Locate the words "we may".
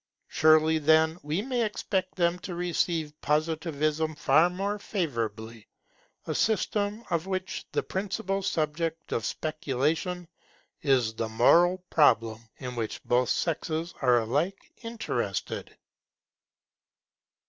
1.21-1.61